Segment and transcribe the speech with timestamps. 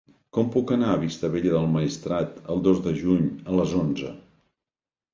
[0.35, 4.15] Com puc anar a Vistabella del Maestrat el dos de juny a les onze?